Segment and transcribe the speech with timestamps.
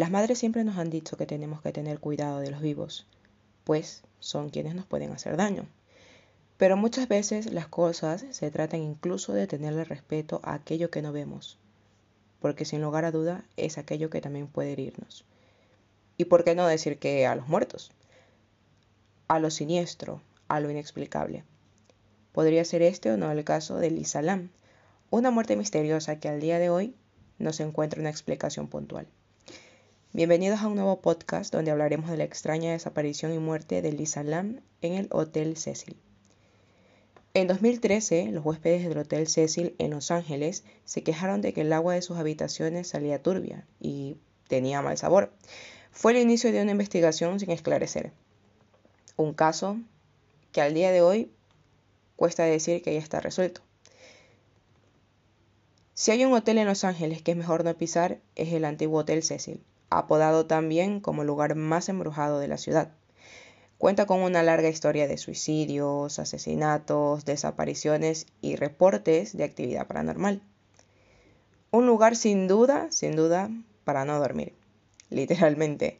[0.00, 3.04] Las madres siempre nos han dicho que tenemos que tener cuidado de los vivos,
[3.64, 5.66] pues son quienes nos pueden hacer daño.
[6.56, 11.12] Pero muchas veces las cosas se tratan incluso de tenerle respeto a aquello que no
[11.12, 11.58] vemos,
[12.40, 15.26] porque sin lugar a duda es aquello que también puede herirnos.
[16.16, 17.92] ¿Y por qué no decir que a los muertos?
[19.28, 21.44] A lo siniestro, a lo inexplicable.
[22.32, 24.48] Podría ser este o no el caso de Lisa Lam,
[25.10, 26.94] una muerte misteriosa que al día de hoy
[27.38, 29.06] no se encuentra una explicación puntual.
[30.12, 34.24] Bienvenidos a un nuevo podcast donde hablaremos de la extraña desaparición y muerte de Lisa
[34.24, 35.96] Lam en el Hotel Cecil.
[37.32, 41.72] En 2013, los huéspedes del Hotel Cecil en Los Ángeles se quejaron de que el
[41.72, 44.16] agua de sus habitaciones salía turbia y
[44.48, 45.32] tenía mal sabor.
[45.92, 48.10] Fue el inicio de una investigación sin esclarecer.
[49.14, 49.78] Un caso
[50.50, 51.30] que al día de hoy
[52.16, 53.60] cuesta decir que ya está resuelto.
[55.94, 58.98] Si hay un hotel en Los Ángeles que es mejor no pisar, es el antiguo
[58.98, 62.92] Hotel Cecil, apodado también como lugar más embrujado de la ciudad.
[63.76, 70.42] Cuenta con una larga historia de suicidios, asesinatos, desapariciones y reportes de actividad paranormal.
[71.70, 73.50] Un lugar sin duda, sin duda,
[73.84, 74.54] para no dormir,
[75.08, 75.98] literalmente.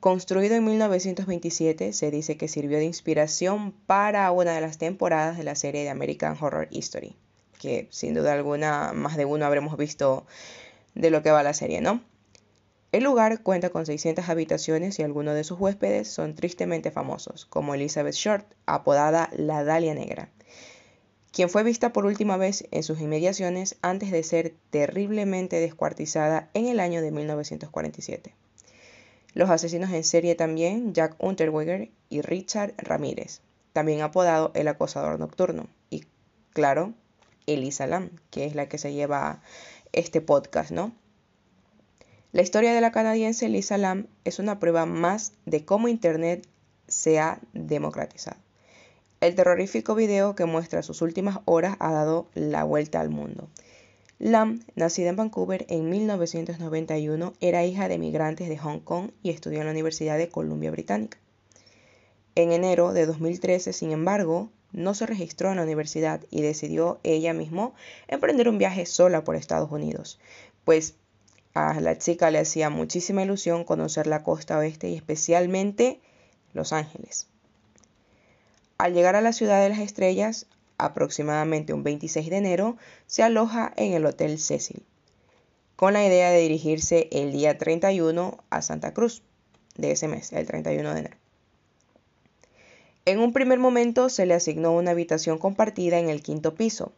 [0.00, 5.44] Construido en 1927, se dice que sirvió de inspiración para una de las temporadas de
[5.44, 7.14] la serie de American Horror History,
[7.60, 10.26] que sin duda alguna más de uno habremos visto
[10.94, 12.00] de lo que va la serie, ¿no?
[12.92, 17.74] El lugar cuenta con 600 habitaciones y algunos de sus huéspedes son tristemente famosos, como
[17.74, 20.28] Elizabeth Short, apodada la Dalia Negra,
[21.32, 26.66] quien fue vista por última vez en sus inmediaciones antes de ser terriblemente descuartizada en
[26.66, 28.34] el año de 1947.
[29.32, 33.40] Los asesinos en serie también, Jack Unterweger y Richard Ramírez,
[33.72, 36.04] también apodado el acosador nocturno, y
[36.52, 36.92] claro,
[37.46, 39.40] Elisa Lam, que es la que se lleva
[39.92, 40.92] este podcast, ¿no?
[42.32, 46.48] La historia de la canadiense Lisa Lam es una prueba más de cómo Internet
[46.88, 48.38] se ha democratizado.
[49.20, 53.50] El terrorífico video que muestra sus últimas horas ha dado la vuelta al mundo.
[54.18, 59.58] Lam, nacida en Vancouver en 1991, era hija de migrantes de Hong Kong y estudió
[59.58, 61.18] en la Universidad de Columbia Británica.
[62.34, 67.34] En enero de 2013, sin embargo, no se registró en la universidad y decidió ella
[67.34, 67.72] misma
[68.08, 70.18] emprender un viaje sola por Estados Unidos,
[70.64, 70.94] pues
[71.54, 76.00] a la chica le hacía muchísima ilusión conocer la costa oeste y especialmente
[76.52, 77.26] Los Ángeles.
[78.78, 80.46] Al llegar a la ciudad de las estrellas,
[80.78, 82.76] aproximadamente un 26 de enero,
[83.06, 84.82] se aloja en el Hotel Cecil,
[85.76, 89.22] con la idea de dirigirse el día 31 a Santa Cruz
[89.76, 91.16] de ese mes, el 31 de enero.
[93.04, 96.92] En un primer momento se le asignó una habitación compartida en el quinto piso,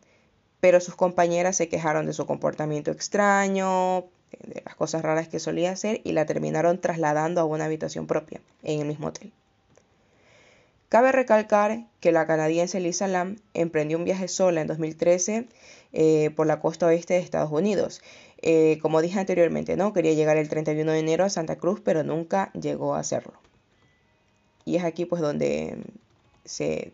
[0.61, 4.05] pero sus compañeras se quejaron de su comportamiento extraño,
[4.47, 8.41] de las cosas raras que solía hacer y la terminaron trasladando a una habitación propia
[8.63, 9.33] en el mismo hotel.
[10.89, 15.49] Cabe recalcar que la canadiense Lisa Lam emprendió un viaje sola en 2013
[15.93, 18.01] eh, por la costa oeste de Estados Unidos.
[18.43, 19.93] Eh, como dije anteriormente, ¿no?
[19.93, 23.33] Quería llegar el 31 de enero a Santa Cruz, pero nunca llegó a hacerlo.
[24.65, 25.79] Y es aquí pues donde
[26.45, 26.93] se,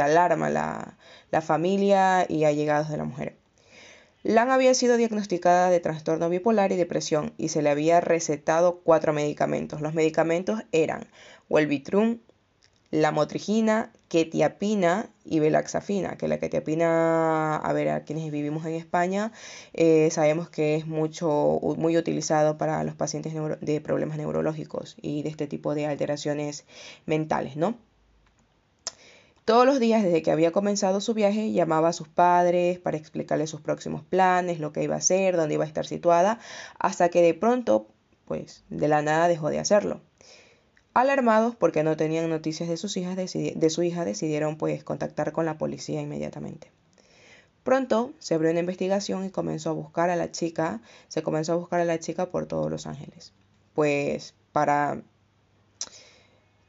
[0.00, 0.96] alarma la,
[1.30, 3.36] la familia y allegados de la mujer.
[4.28, 9.14] Lan había sido diagnosticada de trastorno bipolar y depresión y se le había recetado cuatro
[9.14, 9.80] medicamentos.
[9.80, 11.06] Los medicamentos eran
[11.48, 12.18] Welbitrum,
[12.90, 19.32] lamotrigina, ketiapina y velaxafina, que la ketiapina, a ver, a quienes vivimos en España,
[19.72, 25.30] eh, sabemos que es mucho, muy utilizado para los pacientes de problemas neurológicos y de
[25.30, 26.66] este tipo de alteraciones
[27.06, 27.78] mentales, ¿no?
[29.48, 33.48] Todos los días desde que había comenzado su viaje llamaba a sus padres para explicarles
[33.48, 36.38] sus próximos planes, lo que iba a hacer, dónde iba a estar situada,
[36.78, 37.86] hasta que de pronto,
[38.26, 40.02] pues de la nada dejó de hacerlo.
[40.92, 45.46] Alarmados porque no tenían noticias de, sus hijas, de su hija, decidieron pues contactar con
[45.46, 46.70] la policía inmediatamente.
[47.62, 51.56] Pronto se abrió una investigación y comenzó a buscar a la chica, se comenzó a
[51.56, 53.32] buscar a la chica por todos Los Ángeles.
[53.72, 55.00] Pues para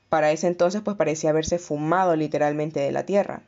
[0.09, 3.43] para ese entonces pues parecía haberse fumado literalmente de la tierra.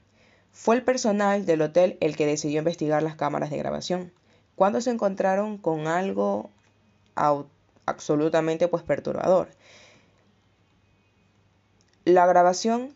[0.51, 4.11] Fue el personal del hotel el que decidió investigar las cámaras de grabación,
[4.55, 6.49] cuando se encontraron con algo
[7.85, 9.49] absolutamente pues perturbador.
[12.05, 12.95] La grabación,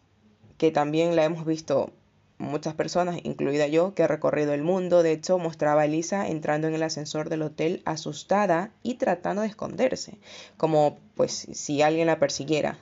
[0.58, 1.92] que también la hemos visto
[2.38, 6.68] muchas personas, incluida yo, que he recorrido el mundo, de hecho mostraba a Elisa entrando
[6.68, 10.18] en el ascensor del hotel asustada y tratando de esconderse,
[10.58, 12.78] como pues si alguien la persiguiera.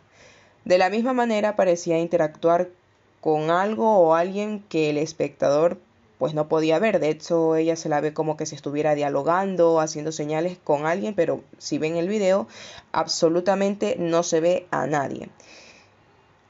[0.65, 2.69] De la misma manera parecía interactuar
[3.19, 5.77] con algo o alguien que el espectador
[6.18, 7.00] pues no podía ver.
[7.00, 11.15] De hecho, ella se la ve como que se estuviera dialogando, haciendo señales con alguien,
[11.15, 12.48] pero si ven el video,
[12.94, 15.30] absolutamente no se ve a nadie.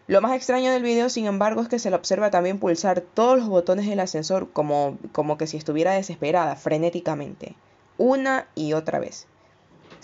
[0.06, 3.38] Lo más extraño del video, sin embargo, es que se la observa también pulsar todos
[3.40, 7.56] los botones del ascensor como, como que si estuviera desesperada, frenéticamente,
[7.98, 9.28] una y otra vez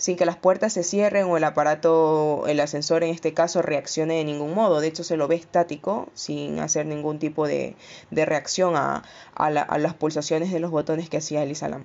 [0.00, 4.14] sin que las puertas se cierren o el aparato, el ascensor en este caso, reaccione
[4.14, 4.80] de ningún modo.
[4.80, 7.76] De hecho, se lo ve estático, sin hacer ningún tipo de,
[8.10, 9.02] reacción a,
[9.36, 11.84] las pulsaciones de los botones que hacía Lam.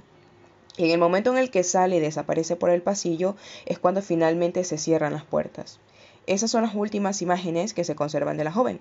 [0.78, 3.36] Y en el momento en el que sale y desaparece por el pasillo
[3.66, 5.82] es cuando finalmente se cierran las puertas.
[6.26, 8.80] Esas son las últimas imágenes que se conservan de la joven.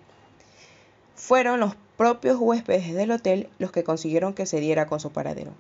[1.17, 5.51] Fueron los propios huéspedes del hotel los que consiguieron que se diera con su paradero.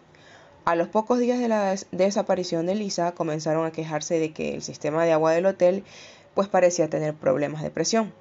[0.64, 4.62] A los pocos días de la desaparición de Lisa comenzaron a quejarse de que el
[4.62, 5.84] sistema de agua del hotel
[6.32, 8.14] pues parecía tener problemas de presión.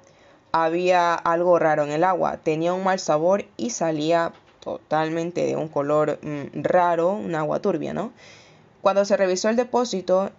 [0.52, 5.68] Había algo raro en el agua, tenía un mal sabor y salía totalmente de un
[5.68, 8.12] color mm, raro, un agua turbia, ¿no?
[8.82, 10.30] Cuando se revisó el depósito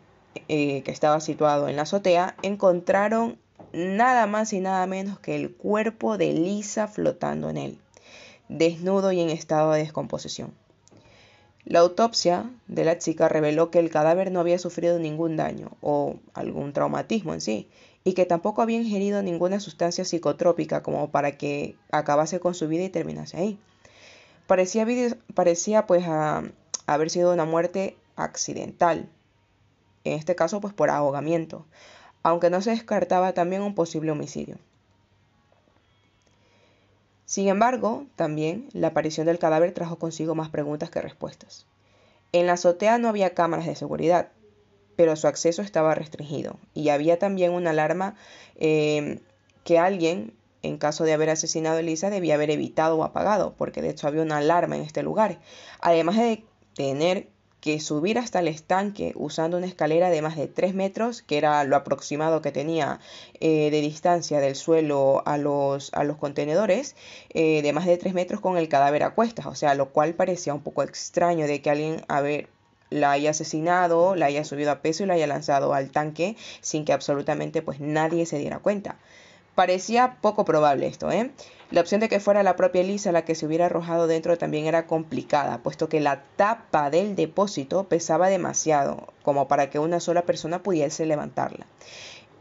[0.47, 3.39] eh, que estaba situado en la azotea, encontraron
[3.73, 7.79] nada más y nada menos que el cuerpo de Lisa flotando en él,
[8.47, 10.53] desnudo y en estado de descomposición.
[11.65, 16.17] La autopsia de la chica reveló que el cadáver no había sufrido ningún daño o
[16.35, 17.67] algún traumatismo en sí,
[18.03, 22.83] y que tampoco había ingerido ninguna sustancia psicotrópica como para que acabase con su vida
[22.83, 23.59] y terminase ahí.
[24.45, 24.85] Parecía,
[25.87, 26.05] pues
[26.85, 29.09] haber sido una muerte accidental,
[30.03, 31.65] en este caso pues por ahogamiento,
[32.21, 34.59] aunque no se descartaba también un posible homicidio.
[37.25, 41.65] Sin embargo, también la aparición del cadáver trajo consigo más preguntas que respuestas.
[42.31, 44.29] En la azotea no había cámaras de seguridad,
[44.95, 48.15] pero su acceso estaba restringido y había también una alarma
[48.55, 49.19] eh,
[49.63, 53.81] que alguien, en caso de haber asesinado a Elisa, debía haber evitado o apagado, porque
[53.81, 55.39] de hecho había una alarma en este lugar.
[55.79, 56.43] Además de
[56.75, 57.29] tener
[57.65, 61.63] que subir hasta el estanque usando una escalera de más de 3 metros, que era
[61.63, 62.99] lo aproximado que tenía
[63.39, 66.95] eh, de distancia del suelo a los, a los contenedores,
[67.33, 70.13] eh, de más de 3 metros con el cadáver a cuestas, o sea, lo cual
[70.13, 72.03] parecía un poco extraño de que alguien,
[72.91, 76.85] la haya asesinado, la haya subido a peso y la haya lanzado al tanque sin
[76.85, 78.99] que absolutamente pues nadie se diera cuenta.
[79.55, 81.31] Parecía poco probable esto, ¿eh?
[81.71, 84.65] La opción de que fuera la propia Elisa la que se hubiera arrojado dentro también
[84.65, 90.23] era complicada, puesto que la tapa del depósito pesaba demasiado como para que una sola
[90.23, 91.65] persona pudiese levantarla.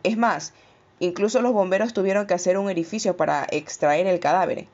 [0.02, 0.52] Es más,
[0.99, 4.66] incluso los bomberos tuvieron que hacer un edificio para extraer el cadáver.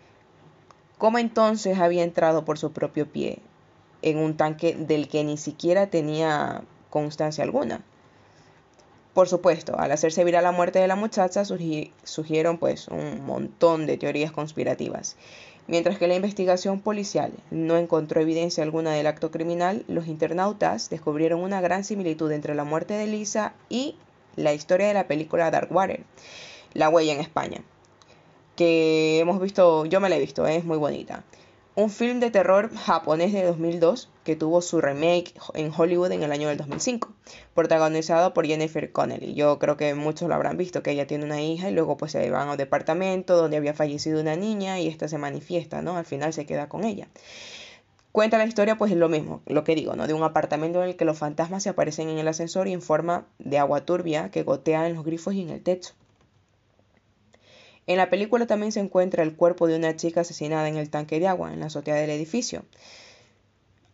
[0.99, 3.39] ¿Cómo entonces había entrado por su propio pie
[4.03, 7.83] en un tanque del que ni siquiera tenía constancia alguna?
[9.15, 13.97] Por supuesto, al hacerse viral la muerte de la muchacha surgieron pues un montón de
[13.97, 15.17] teorías conspirativas.
[15.67, 21.41] Mientras que la investigación policial no encontró evidencia alguna del acto criminal, los internautas descubrieron
[21.41, 23.97] una gran similitud entre la muerte de Lisa y
[24.37, 26.05] la historia de la película Darkwater,
[26.73, 27.63] La huella en España,
[28.55, 31.25] que hemos visto, yo me la he visto, es muy bonita
[31.77, 36.33] un film de terror japonés de 2002 que tuvo su remake en Hollywood en el
[36.33, 37.13] año del 2005,
[37.55, 39.35] protagonizado por Jennifer Connelly.
[39.35, 42.13] Yo creo que muchos lo habrán visto, que ella tiene una hija y luego pues
[42.13, 45.97] se van a un departamento donde había fallecido una niña y esta se manifiesta, ¿no?
[45.97, 47.09] Al final se queda con ella.
[48.13, 50.09] Cuenta la historia pues es lo mismo, lo que digo, ¿no?
[50.09, 52.83] De un apartamento en el que los fantasmas se aparecen en el ascensor y en
[52.83, 55.93] forma de agua turbia que gotea en los grifos y en el techo.
[57.91, 61.19] En la película también se encuentra el cuerpo de una chica asesinada en el tanque
[61.19, 62.63] de agua en la azotea del edificio.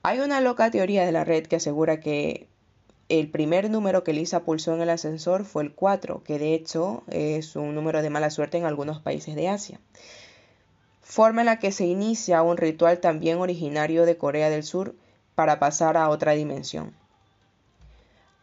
[0.02, 2.46] Hay una loca teoría de la red que asegura que
[3.08, 7.04] el primer número que Lisa pulsó en el ascensor fue el 4, que de hecho
[7.08, 9.80] es un número de mala suerte en algunos países de Asia.
[11.00, 14.94] Forma en la que se inicia un ritual también originario de Corea del Sur
[15.34, 16.92] para pasar a otra dimensión.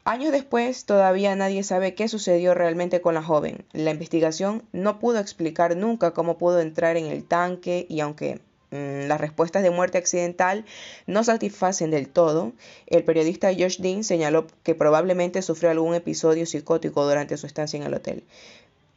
[0.06, 3.64] Años después, todavía nadie sabe qué sucedió realmente con la joven.
[3.72, 8.42] La investigación no pudo explicar nunca cómo pudo entrar en el tanque y aunque
[8.72, 10.66] mm, las respuestas de muerte accidental
[11.08, 12.52] no satisfacen del todo,
[12.88, 17.84] el periodista Josh Dean señaló que probablemente sufrió algún episodio psicótico durante su estancia en
[17.84, 18.26] el hotel.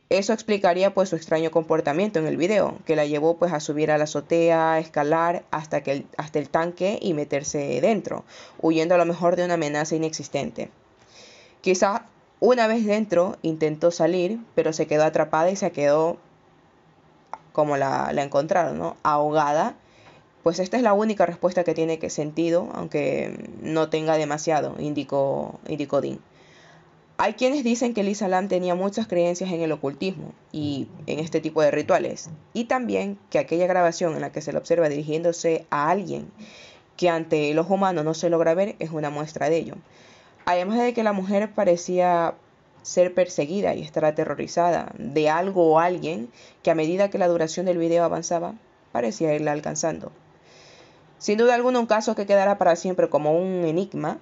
[0.09, 3.93] Eso explicaría pues su extraño comportamiento en el video, que la llevó pues a subir
[3.93, 8.25] a la azotea, a escalar hasta, que hasta el tanque y meterse dentro,
[8.61, 10.69] huyendo a lo mejor de una amenaza inexistente.
[11.67, 12.05] Quizá
[12.39, 16.17] una vez dentro intentó salir, pero se quedó atrapada y se quedó
[17.53, 18.97] como la, encontraron, ¿no?
[19.03, 19.75] Ahogada.
[20.45, 25.59] Pues esta es la única respuesta que tiene que sentido, aunque no tenga demasiado, indicó,
[25.67, 26.21] indicó Dean.
[27.17, 31.41] Hay quienes dicen que Lisa Lam tenía muchas creencias en el ocultismo y en este
[31.41, 35.67] tipo de rituales, y también que aquella grabación en la que se le observa dirigiéndose
[35.71, 36.31] a alguien
[36.97, 39.75] que ante el ojo humano no se logra ver es una muestra de ello.
[40.47, 42.35] Además de que la mujer parecía
[42.83, 46.31] ser perseguida y estar aterrorizada de algo o alguien
[46.63, 48.55] que a medida que la duración del video avanzaba
[48.93, 50.13] parecía irla alcanzando.
[51.19, 54.19] Sin duda alguna un caso que quedará para siempre como un enigma,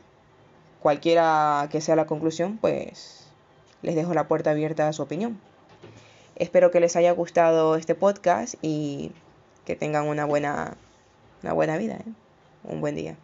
[0.81, 3.27] cualquiera que sea la conclusión, pues
[3.83, 5.39] les dejo la puerta abierta a su opinión.
[6.37, 9.13] Espero que les haya gustado este podcast y
[9.67, 10.79] que tengan una buena,
[11.43, 12.13] una buena vida, ¿eh?
[12.65, 13.15] un buen día.